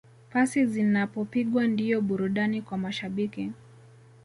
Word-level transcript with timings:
Pasi 0.29 0.65
zinapopigwa 0.65 1.67
ndiyo 1.67 2.01
burudani 2.01 2.61
kwa 2.61 2.77
mashabiki 2.77 3.51